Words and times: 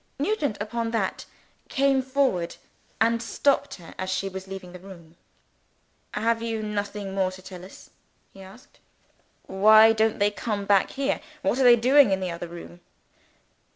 Nugent, 0.17 0.57
upon 0.59 0.89
that, 0.89 1.25
came 1.69 2.01
forward, 2.01 2.55
and 2.99 3.21
stopped 3.21 3.75
her 3.75 3.93
as 3.99 4.09
she 4.09 4.29
was 4.29 4.47
leaving 4.47 4.73
the 4.73 4.79
room. 4.79 5.15
"Have 6.15 6.41
you 6.41 6.63
nothing 6.63 7.13
more 7.13 7.29
to 7.31 7.41
tell 7.43 7.63
us?" 7.63 7.91
he 8.33 8.41
asked. 8.41 8.79
"No, 9.47 9.53
sir." 9.53 9.59
"Why 9.61 9.93
don't 9.93 10.17
they 10.17 10.31
come 10.31 10.65
back 10.65 10.89
here? 10.89 11.21
What 11.43 11.59
are 11.59 11.63
they 11.63 11.75
doing 11.75 12.11
in 12.11 12.19
the 12.19 12.31
other 12.31 12.47
room?" 12.47 12.79